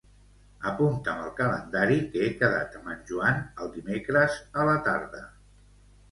Apunta'm 0.67 1.19
al 1.25 1.33
calendari 1.39 1.97
que 2.15 2.23
he 2.27 2.29
quedat 2.39 2.77
amb 2.79 2.89
en 2.93 3.03
Joan 3.09 3.43
el 3.65 3.69
dimecres 3.75 4.39
a 4.63 4.65
la 4.71 4.75
tarda. 4.89 5.21